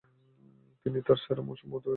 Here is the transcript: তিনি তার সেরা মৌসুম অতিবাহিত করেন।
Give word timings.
তিনি 0.85 0.99
তার 1.07 1.17
সেরা 1.23 1.41
মৌসুম 1.41 1.69
অতিবাহিত 1.69 1.75
করেন। 1.75 1.89